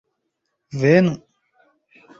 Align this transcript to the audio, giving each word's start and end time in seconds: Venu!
Venu! 0.81 1.13